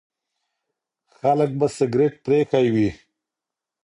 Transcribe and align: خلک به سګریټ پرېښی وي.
خلک 1.17 1.49
به 1.59 1.67
سګریټ 1.77 2.13
پرېښی 2.23 2.67
وي. 2.73 2.89